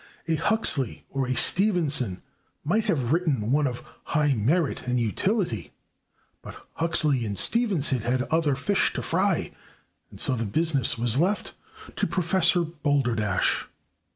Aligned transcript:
A 0.27 0.33
Huxley 0.33 1.05
or 1.11 1.27
a 1.27 1.35
Stevenson 1.35 2.23
might 2.63 2.85
have 2.85 3.13
written 3.13 3.51
one 3.51 3.67
of 3.67 3.85
high 4.05 4.33
merit 4.33 4.87
and 4.87 4.99
utility 4.99 5.73
but 6.41 6.55
Huxley 6.73 7.23
and 7.23 7.37
Stevenson 7.37 7.99
had 7.99 8.23
other 8.31 8.55
fish 8.55 8.93
to 8.93 9.03
fry, 9.03 9.51
and 10.09 10.19
so 10.19 10.35
the 10.35 10.43
business 10.45 10.97
was 10.97 11.19
left 11.19 11.53
to 11.97 12.07
Prof. 12.07 12.57
Balderdash. 12.81 13.67